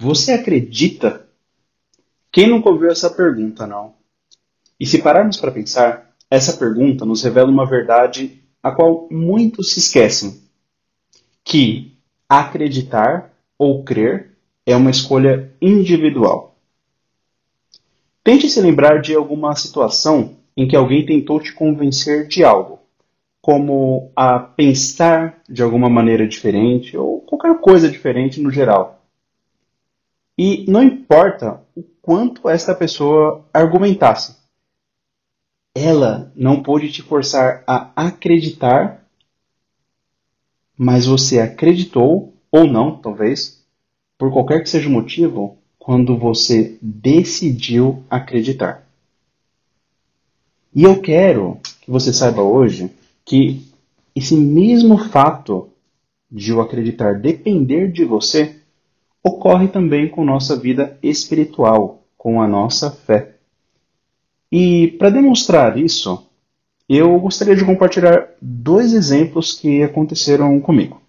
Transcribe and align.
Você 0.00 0.32
acredita? 0.32 1.28
Quem 2.32 2.48
nunca 2.48 2.70
ouviu 2.70 2.88
essa 2.88 3.10
pergunta, 3.10 3.66
não? 3.66 3.96
E 4.80 4.86
se 4.86 5.02
pararmos 5.02 5.36
para 5.36 5.52
pensar, 5.52 6.14
essa 6.30 6.56
pergunta 6.56 7.04
nos 7.04 7.22
revela 7.22 7.50
uma 7.50 7.66
verdade 7.66 8.42
a 8.62 8.70
qual 8.70 9.06
muitos 9.10 9.74
se 9.74 9.78
esquecem: 9.78 10.40
que 11.44 11.98
acreditar 12.26 13.30
ou 13.58 13.84
crer 13.84 14.38
é 14.64 14.74
uma 14.74 14.90
escolha 14.90 15.52
individual. 15.60 16.56
Tente 18.24 18.48
se 18.48 18.58
lembrar 18.58 19.02
de 19.02 19.14
alguma 19.14 19.54
situação 19.54 20.38
em 20.56 20.66
que 20.66 20.76
alguém 20.76 21.04
tentou 21.04 21.38
te 21.38 21.52
convencer 21.52 22.26
de 22.26 22.42
algo, 22.42 22.78
como 23.42 24.10
a 24.16 24.38
pensar 24.38 25.42
de 25.46 25.62
alguma 25.62 25.90
maneira 25.90 26.26
diferente 26.26 26.96
ou 26.96 27.20
qualquer 27.20 27.60
coisa 27.60 27.86
diferente 27.86 28.40
no 28.40 28.50
geral. 28.50 28.99
E 30.42 30.64
não 30.66 30.82
importa 30.82 31.62
o 31.76 31.82
quanto 32.00 32.48
esta 32.48 32.74
pessoa 32.74 33.46
argumentasse, 33.52 34.38
ela 35.74 36.32
não 36.34 36.62
pôde 36.62 36.90
te 36.90 37.02
forçar 37.02 37.62
a 37.66 37.92
acreditar, 37.94 39.06
mas 40.78 41.04
você 41.04 41.40
acreditou, 41.40 42.32
ou 42.50 42.64
não, 42.64 42.96
talvez, 42.96 43.62
por 44.16 44.32
qualquer 44.32 44.62
que 44.62 44.70
seja 44.70 44.88
o 44.88 44.92
motivo, 44.92 45.58
quando 45.78 46.16
você 46.16 46.78
decidiu 46.80 48.02
acreditar. 48.08 48.88
E 50.74 50.84
eu 50.84 51.02
quero 51.02 51.60
que 51.82 51.90
você 51.90 52.14
saiba 52.14 52.40
hoje 52.40 52.90
que 53.26 53.70
esse 54.16 54.34
mesmo 54.34 54.96
fato 54.96 55.68
de 56.32 56.50
o 56.50 56.62
acreditar 56.62 57.20
depender 57.20 57.92
de 57.92 58.06
você 58.06 58.59
ocorre 59.22 59.68
também 59.68 60.08
com 60.08 60.24
nossa 60.24 60.56
vida 60.56 60.98
espiritual, 61.02 62.02
com 62.16 62.40
a 62.40 62.48
nossa 62.48 62.90
fé. 62.90 63.36
E 64.50 64.88
para 64.98 65.10
demonstrar 65.10 65.78
isso, 65.78 66.26
eu 66.88 67.18
gostaria 67.20 67.54
de 67.54 67.64
compartilhar 67.64 68.28
dois 68.40 68.92
exemplos 68.92 69.52
que 69.52 69.82
aconteceram 69.82 70.60
comigo. 70.60 71.00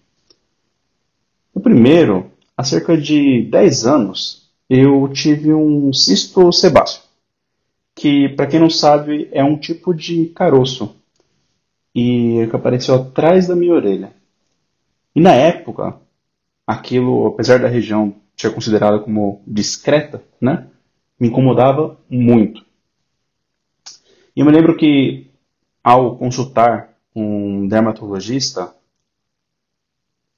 O 1.52 1.60
primeiro, 1.60 2.30
há 2.56 2.62
cerca 2.62 2.96
de 2.96 3.42
10 3.50 3.86
anos, 3.86 4.48
eu 4.70 5.08
tive 5.12 5.52
um 5.52 5.92
cisto 5.92 6.52
sebáceo, 6.52 7.02
que, 7.94 8.28
para 8.30 8.46
quem 8.46 8.60
não 8.60 8.70
sabe, 8.70 9.28
é 9.32 9.42
um 9.42 9.58
tipo 9.58 9.92
de 9.92 10.26
caroço, 10.26 10.94
e 11.94 12.46
que 12.48 12.56
apareceu 12.56 12.94
atrás 12.94 13.48
da 13.48 13.56
minha 13.56 13.74
orelha. 13.74 14.12
E 15.14 15.20
na 15.20 15.34
época, 15.34 15.96
aquilo, 16.66 17.26
apesar 17.26 17.58
da 17.58 17.68
região 17.68 18.14
ser 18.36 18.54
considerada 18.54 18.98
como 18.98 19.42
discreta, 19.46 20.22
né, 20.40 20.66
me 21.18 21.28
incomodava 21.28 21.98
muito. 22.08 22.64
E 24.34 24.40
eu 24.40 24.46
me 24.46 24.52
lembro 24.52 24.76
que, 24.76 25.30
ao 25.84 26.16
consultar 26.16 26.96
um 27.14 27.68
dermatologista, 27.68 28.74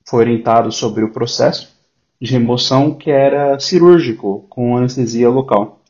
foi 0.05 0.21
orientado 0.21 0.71
sobre 0.73 1.05
o 1.05 1.13
processo 1.13 1.75
de 2.21 2.31
remoção 2.33 2.95
que 2.95 3.11
era 3.11 3.59
cirúrgico, 3.59 4.47
com 4.49 4.77
anestesia 4.77 5.29
local. 5.29 5.81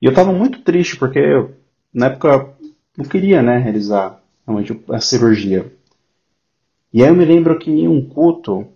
E 0.00 0.06
eu 0.06 0.10
estava 0.10 0.32
muito 0.32 0.62
triste, 0.62 0.96
porque 0.96 1.18
eu, 1.18 1.54
na 1.92 2.06
época 2.06 2.54
não 2.96 3.04
queria 3.04 3.42
né, 3.42 3.58
realizar 3.58 4.22
realmente 4.46 4.80
a 4.90 5.00
cirurgia. 5.00 5.72
E 6.92 7.02
aí 7.02 7.08
eu 7.08 7.14
me 7.14 7.24
lembro 7.24 7.58
que 7.58 7.70
em 7.70 7.88
um 7.88 8.06
culto, 8.08 8.68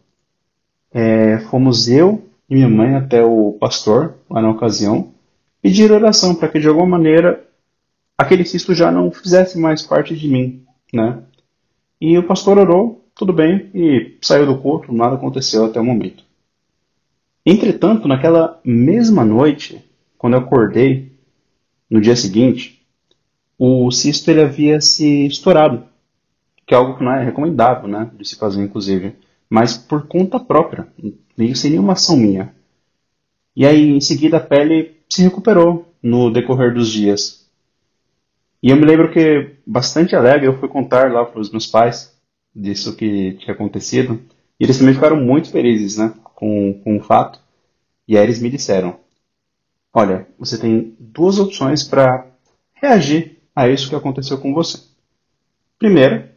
é, 0.93 1.39
fomos 1.51 1.89
eu 1.89 2.25
e 2.49 2.55
minha 2.55 2.69
mãe 2.69 2.95
até 2.95 3.23
o 3.23 3.53
pastor, 3.61 4.15
lá 4.29 4.41
na 4.41 4.51
ocasião, 4.51 5.13
pedir 5.61 5.93
oração 5.93 6.35
para 6.35 6.49
que 6.49 6.59
de 6.59 6.69
alguma 6.69 6.87
maneira 6.87 7.45
aquele 8.17 8.45
cisto 8.45 8.75
já 8.75 8.91
não 8.91 9.11
fizesse 9.11 9.59
mais 9.59 9.83
parte 9.83 10.17
de 10.17 10.29
mim, 10.29 10.65
né? 10.93 11.23
E 12.01 12.17
o 12.17 12.27
pastor 12.27 12.59
orou, 12.59 13.05
tudo 13.15 13.33
bem, 13.33 13.71
e 13.75 14.17
saiu 14.21 14.47
do 14.47 14.59
culto, 14.59 14.93
nada 14.93 15.17
aconteceu 15.17 15.65
até 15.65 15.81
o 15.81 15.85
momento. 15.85 16.25
Entretanto, 17.45 18.07
naquela 18.07 18.61
mesma 18.65 19.25
noite, 19.25 19.85
quando 20.17 20.35
eu 20.35 20.41
acordei, 20.41 21.13
no 21.89 22.01
dia 22.01 22.15
seguinte, 22.15 22.85
o 23.59 23.91
cisto 23.91 24.31
ele 24.31 24.43
havia 24.43 24.81
se 24.81 25.27
estourado, 25.27 25.85
que 26.67 26.75
é 26.75 26.77
algo 26.77 26.97
que 26.97 27.03
não 27.03 27.13
é 27.13 27.25
recomendável, 27.25 27.89
né, 27.89 28.11
de 28.17 28.29
se 28.29 28.37
fazer 28.37 28.63
inclusive, 28.63 29.17
mas 29.49 29.77
por 29.77 30.07
conta 30.07 30.39
própria, 30.39 30.89
nem 31.37 31.55
sem 31.55 31.71
nenhuma 31.71 31.95
ação 31.95 32.17
minha. 32.17 32.55
E 33.57 33.67
aí, 33.67 33.91
em 33.91 34.01
seguida, 34.01 34.37
a 34.37 34.41
pele 34.41 34.97
se 35.09 35.23
recuperou 35.23 35.93
no 36.03 36.31
decorrer 36.31 36.73
dos 36.73 36.89
dias. 36.89 37.49
E 38.63 38.71
eu 38.71 38.77
me 38.77 38.85
lembro 38.85 39.11
que, 39.11 39.57
bastante 39.67 40.15
alegre, 40.15 40.47
eu 40.47 40.59
fui 40.59 40.69
contar 40.69 41.13
lá 41.13 41.25
para 41.25 41.41
os 41.41 41.51
meus 41.51 41.67
pais 41.67 42.17
disso 42.55 42.97
que 42.97 43.35
tinha 43.35 43.55
acontecido. 43.55 44.21
E 44.59 44.65
eles 44.65 44.79
também 44.79 44.95
ficaram 44.95 45.17
muito 45.17 45.51
felizes 45.51 45.97
né, 45.97 46.13
com, 46.35 46.81
com 46.85 46.97
o 46.97 47.03
fato. 47.03 47.41
E 48.07 48.17
aí 48.17 48.25
eles 48.25 48.41
me 48.41 48.51
disseram: 48.51 48.99
Olha, 49.93 50.27
você 50.39 50.59
tem 50.59 50.95
duas 50.99 51.39
opções 51.39 51.83
para 51.83 52.27
reagir 52.75 53.39
a 53.55 53.69
isso 53.69 53.89
que 53.89 53.95
aconteceu 53.95 54.39
com 54.39 54.53
você. 54.53 54.79
Primeiro, 55.79 56.29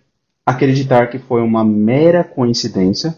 acreditar 0.46 1.07
que 1.07 1.19
foi 1.19 1.41
uma 1.41 1.63
mera 1.63 2.24
coincidência. 2.24 3.18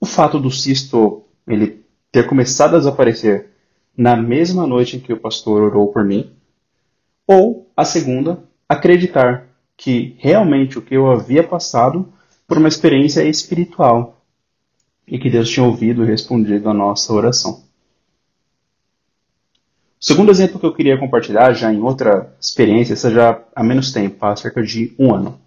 O 0.00 0.06
fato 0.06 0.38
do 0.38 0.50
cisto 0.50 1.24
ele 1.46 1.84
ter 2.10 2.26
começado 2.26 2.74
a 2.74 2.78
desaparecer 2.78 3.50
na 3.96 4.16
mesma 4.16 4.66
noite 4.66 4.96
em 4.96 5.00
que 5.00 5.12
o 5.12 5.20
pastor 5.20 5.62
orou 5.62 5.92
por 5.92 6.04
mim 6.04 6.32
ou 7.26 7.70
a 7.76 7.84
segunda, 7.84 8.44
acreditar 8.68 9.48
que 9.76 10.14
realmente 10.18 10.78
o 10.78 10.82
que 10.82 10.94
eu 10.94 11.10
havia 11.10 11.42
passado 11.42 12.12
por 12.46 12.58
uma 12.58 12.68
experiência 12.68 13.24
espiritual 13.24 14.22
e 15.06 15.18
que 15.18 15.30
Deus 15.30 15.48
tinha 15.48 15.64
ouvido 15.64 16.04
e 16.04 16.06
respondido 16.06 16.68
a 16.68 16.74
nossa 16.74 17.12
oração. 17.12 17.64
O 20.00 20.04
segundo 20.04 20.30
exemplo 20.30 20.60
que 20.60 20.66
eu 20.66 20.74
queria 20.74 20.98
compartilhar, 20.98 21.52
já 21.54 21.72
em 21.72 21.80
outra 21.80 22.34
experiência, 22.38 22.92
essa 22.92 23.10
já 23.10 23.42
há 23.54 23.64
menos 23.64 23.90
tempo, 23.90 24.24
há 24.24 24.36
cerca 24.36 24.62
de 24.62 24.94
um 24.98 25.14
ano. 25.14 25.40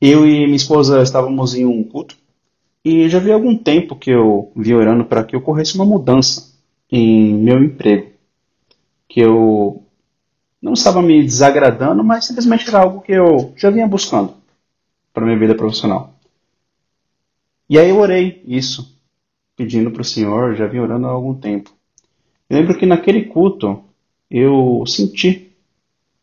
Eu 0.00 0.26
e 0.26 0.46
minha 0.46 0.56
esposa 0.56 1.02
estávamos 1.02 1.54
em 1.54 1.66
um 1.66 1.84
culto 1.84 2.16
e 2.82 3.08
já 3.08 3.18
havia 3.18 3.34
algum 3.34 3.56
tempo 3.56 3.94
que 3.94 4.10
eu 4.10 4.50
vi 4.56 4.74
orando 4.74 5.04
para 5.04 5.22
que 5.22 5.36
ocorresse 5.36 5.74
uma 5.74 5.84
mudança 5.84 6.54
em 6.90 7.34
meu 7.34 7.62
emprego. 7.62 8.10
Que 9.06 9.20
eu 9.20 9.84
não 10.62 10.72
estava 10.72 11.02
me 11.02 11.22
desagradando, 11.22 12.02
mas 12.02 12.24
simplesmente 12.24 12.66
era 12.68 12.80
algo 12.80 13.02
que 13.02 13.12
eu 13.12 13.52
já 13.56 13.68
vinha 13.70 13.86
buscando 13.86 14.34
para 15.12 15.24
minha 15.24 15.38
vida 15.38 15.54
profissional. 15.54 16.14
E 17.68 17.78
aí 17.78 17.90
eu 17.90 17.98
orei 17.98 18.42
isso, 18.46 18.98
pedindo 19.54 19.90
para 19.90 20.02
o 20.02 20.04
Senhor, 20.04 20.54
já 20.54 20.66
vinha 20.66 20.82
orando 20.82 21.06
há 21.06 21.10
algum 21.10 21.34
tempo. 21.34 21.70
Eu 22.48 22.58
lembro 22.58 22.76
que 22.76 22.86
naquele 22.86 23.26
culto 23.26 23.84
eu 24.30 24.82
senti 24.86 25.52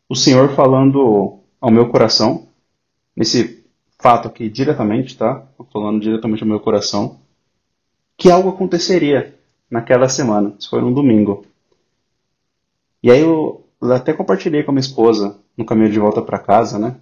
o 0.08 0.16
Senhor 0.16 0.54
falando 0.54 1.38
ao 1.60 1.70
meu 1.70 1.88
coração, 1.88 2.48
nesse 3.16 3.57
fato 4.00 4.28
aqui 4.28 4.48
diretamente, 4.48 5.16
tá? 5.16 5.46
Falando 5.72 6.00
diretamente 6.00 6.42
ao 6.42 6.48
meu 6.48 6.60
coração, 6.60 7.20
que 8.16 8.30
algo 8.30 8.48
aconteceria 8.48 9.34
naquela 9.70 10.08
semana. 10.08 10.54
Isso 10.58 10.70
foi 10.70 10.82
um 10.82 10.92
domingo. 10.92 11.44
E 13.02 13.10
aí 13.10 13.20
eu 13.20 13.64
até 13.82 14.12
compartilhei 14.12 14.62
com 14.62 14.70
a 14.70 14.74
minha 14.74 14.80
esposa 14.80 15.38
no 15.56 15.64
caminho 15.64 15.90
de 15.90 15.98
volta 15.98 16.22
para 16.22 16.38
casa, 16.38 16.78
né? 16.78 16.96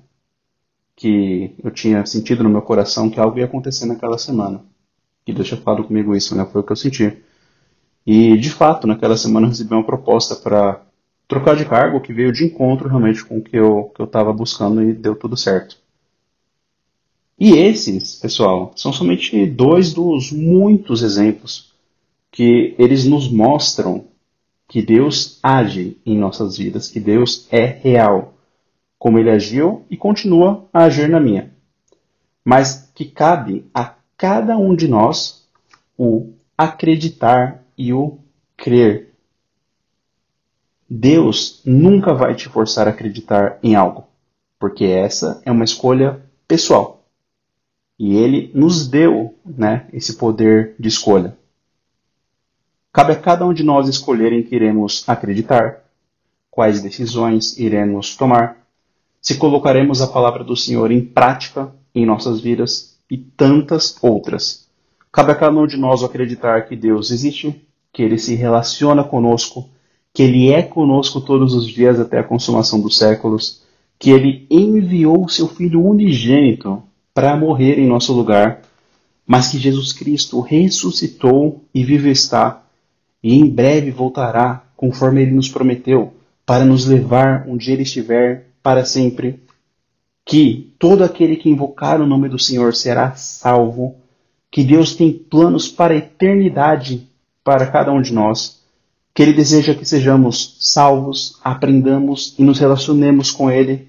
Que 0.95 1.55
eu 1.63 1.71
tinha 1.71 2.05
sentido 2.07 2.43
no 2.43 2.51
meu 2.51 2.63
coração 2.63 3.11
que 3.11 3.21
algo 3.21 3.39
ia 3.39 3.45
acontecer 3.45 3.87
naquela 3.87 4.19
semana. 4.19 4.63
E 5.27 5.33
Deus 5.33 5.49
tinha 5.49 5.61
falado 5.61 5.85
comigo 5.85 6.15
isso, 6.15 6.37
né? 6.37 6.45
Foi 6.47 6.61
o 6.61 6.65
que 6.65 6.73
eu 6.73 6.77
senti. 6.77 7.23
E, 8.07 8.37
de 8.39 8.51
fato, 8.51 8.87
naquela 8.87 9.17
semana 9.17 9.47
eu 9.47 9.51
recebi 9.51 9.75
uma 9.75 9.85
proposta 9.85 10.37
para 10.37 10.81
trocar 11.27 11.57
de 11.57 11.65
cargo 11.65 12.01
que 12.01 12.13
veio 12.13 12.33
de 12.33 12.45
encontro 12.45 12.89
realmente 12.89 13.25
com 13.25 13.39
o 13.39 13.43
que 13.43 13.57
eu 13.57 13.93
estava 13.99 14.33
buscando 14.33 14.83
e 14.83 14.93
deu 14.93 15.17
tudo 15.17 15.37
certo. 15.37 15.77
E 17.39 17.53
esses, 17.53 18.15
pessoal, 18.15 18.73
são 18.75 18.93
somente 18.93 19.45
dois 19.47 19.93
dos 19.93 20.33
muitos 20.33 21.03
exemplos 21.03 21.75
que 22.31 22.75
eles 22.79 23.05
nos 23.05 23.31
mostram 23.31 24.07
que 24.69 24.81
Deus 24.81 25.39
age 25.43 25.99
em 26.05 26.19
nossas 26.19 26.57
vidas, 26.57 26.89
que 26.89 26.99
Deus 26.99 27.47
é 27.51 27.65
real, 27.65 28.35
como 28.99 29.19
ele 29.19 29.31
agiu 29.31 29.85
e 29.91 29.97
continua 29.97 30.67
a 30.73 30.85
agir 30.85 31.09
na 31.09 31.21
minha. 31.21 31.53
Mas 32.45 32.91
que 32.95 33.05
cabe 33.05 33.67
a 33.73 33.95
cada 34.17 34.57
um 34.57 34.75
de 34.75 34.89
nós 34.89 35.47
o 35.97 36.33
acreditar 36.57 37.63
e 37.77 37.93
o 37.93 38.19
crer. 38.57 39.13
Deus 40.89 41.61
nunca 41.65 42.15
vai 42.15 42.35
te 42.35 42.49
forçar 42.49 42.87
a 42.87 42.91
acreditar 42.91 43.59
em 43.63 43.75
algo, 43.75 44.05
porque 44.59 44.85
essa 44.85 45.41
é 45.45 45.51
uma 45.51 45.65
escolha 45.65 46.23
pessoal. 46.49 46.96
E 47.99 48.15
ele 48.15 48.51
nos 48.55 48.87
deu 48.87 49.35
né, 49.45 49.87
esse 49.93 50.17
poder 50.17 50.75
de 50.79 50.89
escolha. 50.89 51.37
Cabe 52.93 53.13
a 53.13 53.17
cada 53.17 53.47
um 53.47 53.53
de 53.53 53.63
nós 53.63 53.89
escolher 53.89 54.33
em 54.33 54.43
que 54.43 54.55
iremos 54.55 55.05
acreditar, 55.07 55.85
quais 56.51 56.83
decisões 56.83 57.59
iremos 57.59 58.17
tomar, 58.17 58.67
se 59.21 59.37
colocaremos 59.37 60.01
a 60.01 60.07
palavra 60.07 60.43
do 60.45 60.57
Senhor 60.57 60.91
em 60.91 61.05
prática 61.05 61.75
em 61.95 62.07
nossas 62.07 62.41
vidas 62.41 62.99
e 63.11 63.19
tantas 63.19 63.97
outras. 64.03 64.67
Cabe 65.13 65.33
a 65.33 65.35
cada 65.35 65.59
um 65.59 65.67
de 65.67 65.77
nós 65.77 66.03
acreditar 66.03 66.63
que 66.69 66.77
Deus 66.77 67.11
existe, 67.11 67.61
que 67.93 68.03
Ele 68.03 68.19
se 68.19 68.35
relaciona 68.35 69.03
conosco, 69.03 69.69
que 70.13 70.23
Ele 70.23 70.51
é 70.51 70.63
conosco 70.63 71.21
todos 71.21 71.55
os 71.55 71.67
dias 71.67 71.99
até 71.99 72.19
a 72.19 72.25
consumação 72.25 72.81
dos 72.81 72.97
séculos, 72.97 73.63
que 73.99 74.11
Ele 74.11 74.47
enviou 74.51 75.29
Seu 75.29 75.49
Filho 75.49 75.85
unigênito 75.85 76.83
para 77.17 77.35
morrer 77.35 77.79
em 77.79 77.87
nosso 77.87 78.13
lugar, 78.13 78.61
mas 79.27 79.49
que 79.49 79.57
Jesus 79.57 79.91
Cristo 79.91 80.39
ressuscitou 80.41 81.65
e 81.73 81.83
vive 81.83 82.11
está, 82.11 82.63
e 83.23 83.35
em 83.35 83.49
breve 83.49 83.91
voltará, 83.91 84.63
conforme 84.77 85.23
Ele 85.23 85.31
nos 85.31 85.49
prometeu, 85.49 86.13
para 86.45 86.63
nos 86.63 86.85
levar 86.85 87.47
onde 87.49 87.73
Ele 87.73 87.85
estiver 87.85 88.49
para 88.63 88.85
sempre, 88.85 89.41
que 90.27 90.75
todo 90.79 91.03
aquele 91.03 91.37
que 91.37 91.49
invocar 91.49 92.03
o 92.03 92.07
nome 92.07 92.29
do 92.29 92.39
Senhor 92.39 92.75
será 92.75 93.15
salvo, 93.15 93.97
que 94.51 94.63
Deus 94.63 94.95
tem 94.95 95.11
planos 95.11 95.69
para 95.69 95.95
a 95.95 95.97
eternidade 95.97 97.09
para 97.43 97.67
cada 97.67 97.91
um 97.93 98.03
de 98.03 98.13
nós, 98.13 98.61
que 99.15 99.23
Ele 99.23 99.33
deseja 99.33 99.75
que 99.75 99.87
sejamos 99.87 100.59
salvos, 100.61 101.41
aprendamos 101.43 102.35
e 102.39 102.45
nos 102.45 102.59
relacionemos 102.59 103.31
com 103.31 103.51
Ele, 103.51 103.89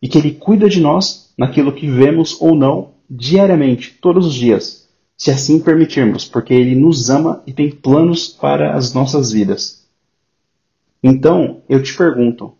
e 0.00 0.08
que 0.08 0.18
Ele 0.18 0.32
cuida 0.32 0.68
de 0.68 0.80
nós 0.80 1.32
naquilo 1.36 1.74
que 1.74 1.90
vemos 1.90 2.40
ou 2.40 2.54
não 2.54 2.94
diariamente, 3.08 3.96
todos 4.00 4.26
os 4.26 4.34
dias, 4.34 4.88
se 5.16 5.30
assim 5.30 5.58
permitirmos, 5.58 6.24
porque 6.24 6.52
Ele 6.52 6.74
nos 6.74 7.10
ama 7.10 7.42
e 7.46 7.52
tem 7.52 7.70
planos 7.70 8.28
para 8.28 8.76
as 8.76 8.92
nossas 8.92 9.32
vidas. 9.32 9.86
Então, 11.02 11.62
eu 11.68 11.82
te 11.82 11.96
pergunto, 11.96 12.54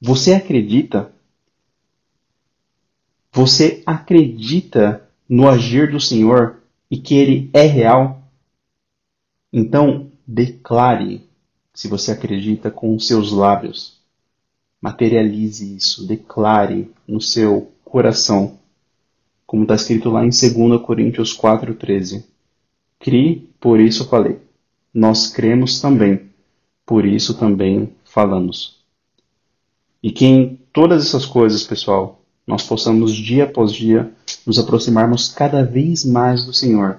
você 0.00 0.32
acredita? 0.32 1.12
Você 3.30 3.82
acredita 3.86 5.08
no 5.28 5.48
agir 5.48 5.90
do 5.90 6.00
Senhor 6.00 6.62
e 6.90 6.98
que 6.98 7.14
ele 7.14 7.50
é 7.52 7.62
real? 7.62 8.22
Então, 9.52 10.10
declare 10.26 11.26
se 11.72 11.88
você 11.88 12.12
acredita 12.12 12.70
com 12.70 12.94
os 12.94 13.06
seus 13.06 13.32
lábios. 13.32 14.01
Materialize 14.82 15.76
isso, 15.76 16.04
declare 16.06 16.90
no 17.06 17.20
seu 17.20 17.70
coração, 17.84 18.58
como 19.46 19.62
está 19.62 19.76
escrito 19.76 20.10
lá 20.10 20.24
em 20.24 20.30
2 20.30 20.82
Coríntios 20.82 21.38
4,13. 21.38 22.24
Crie, 22.98 23.48
por 23.60 23.78
isso 23.78 24.08
falei. 24.08 24.38
Nós 24.92 25.28
cremos 25.28 25.80
também, 25.80 26.30
por 26.84 27.06
isso 27.06 27.38
também 27.38 27.92
falamos. 28.04 28.82
E 30.02 30.10
que 30.10 30.26
em 30.26 30.58
todas 30.72 31.06
essas 31.06 31.24
coisas, 31.24 31.62
pessoal, 31.62 32.20
nós 32.44 32.64
possamos 32.64 33.14
dia 33.14 33.44
após 33.44 33.72
dia 33.72 34.12
nos 34.44 34.58
aproximarmos 34.58 35.28
cada 35.28 35.62
vez 35.62 36.04
mais 36.04 36.44
do 36.44 36.52
Senhor 36.52 36.98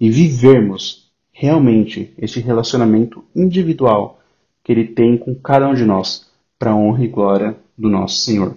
e 0.00 0.10
vivermos 0.10 1.10
realmente 1.32 2.12
este 2.18 2.40
relacionamento 2.40 3.24
individual 3.36 4.20
que 4.64 4.72
Ele 4.72 4.88
tem 4.88 5.16
com 5.16 5.34
cada 5.34 5.68
um 5.68 5.74
de 5.74 5.84
nós, 5.84 6.29
para 6.60 6.72
a 6.72 6.76
honra 6.76 7.02
e 7.02 7.08
glória 7.08 7.56
do 7.76 7.88
nosso 7.88 8.16
Senhor. 8.16 8.54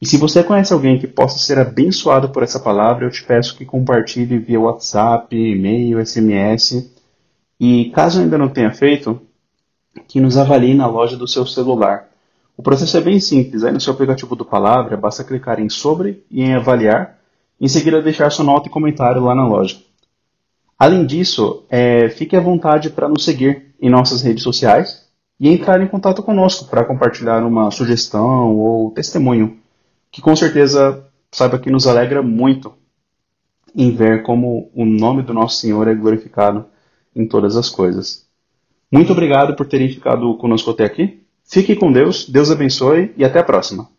E 0.00 0.06
se 0.06 0.16
você 0.16 0.42
conhece 0.42 0.72
alguém 0.72 0.98
que 0.98 1.06
possa 1.06 1.38
ser 1.38 1.58
abençoado 1.58 2.30
por 2.30 2.42
essa 2.42 2.58
palavra, 2.58 3.04
eu 3.04 3.10
te 3.10 3.22
peço 3.22 3.56
que 3.56 3.66
compartilhe 3.66 4.38
via 4.38 4.58
WhatsApp, 4.58 5.36
e-mail, 5.36 6.04
SMS. 6.04 6.90
E 7.60 7.90
caso 7.90 8.22
ainda 8.22 8.38
não 8.38 8.48
tenha 8.48 8.72
feito, 8.72 9.20
que 10.08 10.18
nos 10.18 10.38
avalie 10.38 10.72
na 10.72 10.86
loja 10.86 11.14
do 11.14 11.28
seu 11.28 11.46
celular. 11.46 12.08
O 12.56 12.62
processo 12.62 12.96
é 12.96 13.02
bem 13.02 13.20
simples. 13.20 13.62
Aí 13.62 13.72
no 13.72 13.80
seu 13.80 13.92
aplicativo 13.92 14.34
do 14.34 14.44
Palavra, 14.44 14.96
basta 14.96 15.24
clicar 15.24 15.60
em 15.60 15.68
Sobre 15.68 16.24
e 16.30 16.42
em 16.42 16.54
Avaliar, 16.54 17.18
em 17.60 17.68
seguida 17.68 18.00
deixar 18.00 18.30
sua 18.30 18.46
nota 18.46 18.68
e 18.68 18.70
comentário 18.72 19.22
lá 19.22 19.34
na 19.34 19.46
loja. 19.46 19.78
Além 20.78 21.04
disso, 21.04 21.64
é, 21.68 22.08
fique 22.08 22.34
à 22.34 22.40
vontade 22.40 22.88
para 22.90 23.08
nos 23.08 23.24
seguir 23.24 23.74
em 23.80 23.90
nossas 23.90 24.22
redes 24.22 24.42
sociais 24.42 25.05
e 25.38 25.48
entrar 25.48 25.80
em 25.80 25.86
contato 25.86 26.22
conosco 26.22 26.68
para 26.68 26.84
compartilhar 26.84 27.44
uma 27.44 27.70
sugestão 27.70 28.56
ou 28.56 28.90
testemunho, 28.90 29.58
que 30.10 30.22
com 30.22 30.34
certeza 30.34 31.04
saiba 31.30 31.58
que 31.58 31.70
nos 31.70 31.86
alegra 31.86 32.22
muito 32.22 32.72
em 33.74 33.94
ver 33.94 34.22
como 34.22 34.70
o 34.74 34.84
nome 34.86 35.22
do 35.22 35.34
nosso 35.34 35.60
Senhor 35.60 35.86
é 35.86 35.94
glorificado 35.94 36.64
em 37.14 37.26
todas 37.26 37.56
as 37.56 37.68
coisas. 37.68 38.26
Muito 38.90 39.12
obrigado 39.12 39.54
por 39.54 39.66
terem 39.66 39.88
ficado 39.88 40.34
conosco 40.38 40.70
até 40.70 40.84
aqui. 40.84 41.22
Fique 41.44 41.76
com 41.76 41.92
Deus, 41.92 42.28
Deus 42.28 42.50
abençoe 42.50 43.12
e 43.16 43.24
até 43.24 43.38
a 43.38 43.44
próxima. 43.44 43.95